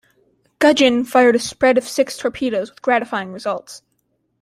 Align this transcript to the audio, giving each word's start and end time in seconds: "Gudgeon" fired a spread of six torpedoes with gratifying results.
"Gudgeon" 0.57 1.05
fired 1.05 1.35
a 1.35 1.39
spread 1.39 1.77
of 1.77 1.83
six 1.87 2.17
torpedoes 2.17 2.71
with 2.71 2.81
gratifying 2.81 3.31
results. 3.31 3.83